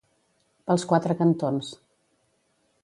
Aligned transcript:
Pels 0.69 0.85
quatre 0.93 1.17
cantons. 1.21 1.71